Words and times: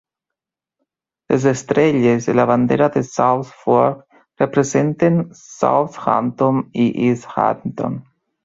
Les 1.33 1.43
estrelles 1.51 2.25
en 2.33 2.39
la 2.39 2.45
bandera 2.53 2.87
de 2.95 3.03
South 3.11 3.53
Fork 3.59 3.99
representen 4.45 5.23
Southampton 5.45 6.65
i 6.87 6.91
East 7.07 7.33
Hampton. 7.37 8.05